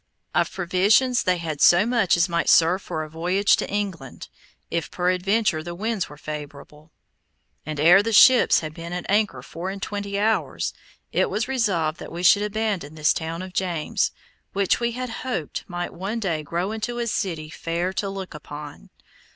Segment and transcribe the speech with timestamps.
[0.33, 4.29] Of provisions, they had so much as might serve for a voyage to England,
[4.71, 6.91] if peradventure the winds were favorable;
[7.67, 10.73] and ere the ships had been at anchor four and twenty hours,
[11.11, 14.11] it was resolved that we should abandon this town of James,
[14.53, 18.89] which we had hoped might one day grow into a city fair to look upon.